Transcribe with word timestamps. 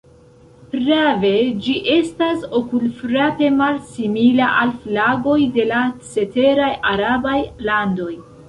Prave, 0.69 1.33
ĝi 1.65 1.75
estas 1.95 2.47
okulfrape 2.61 3.51
malsimila 3.59 4.49
al 4.63 4.75
flagoj 4.87 5.39
de 5.59 5.69
la 5.75 5.85
ceteraj 6.11 6.75
arabaj 6.95 7.41
landoj. 7.71 8.13